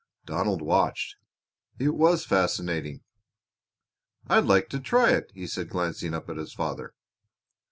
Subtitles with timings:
[0.25, 1.15] Donald watched.
[1.77, 3.01] It was fascinating.
[4.25, 6.95] "I'd like to try it," he said glancing up at his father.